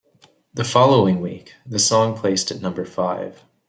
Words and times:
The 0.51 0.63
following 0.63 1.21
week, 1.21 1.53
the 1.63 1.77
song 1.77 2.17
placed 2.17 2.49
at 2.49 2.59
number 2.59 2.85
five. 2.85 3.43